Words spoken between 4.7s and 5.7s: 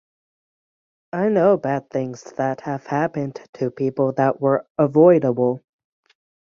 avoidable.